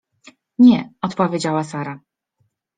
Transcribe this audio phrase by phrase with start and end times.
[0.65, 1.99] —Nie— odpowiedziała Sara.